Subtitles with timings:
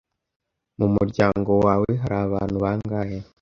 [0.79, 3.17] Mu muryango wawe hari abantu bangahe?